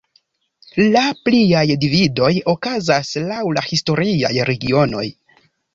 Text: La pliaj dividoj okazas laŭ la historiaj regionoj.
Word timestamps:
La 0.95 1.03
pliaj 1.27 1.61
dividoj 1.85 2.33
okazas 2.57 3.15
laŭ 3.29 3.41
la 3.59 3.69
historiaj 3.71 4.37
regionoj. 4.53 5.11